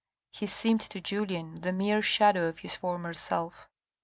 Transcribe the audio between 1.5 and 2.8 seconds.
the mere shadow of his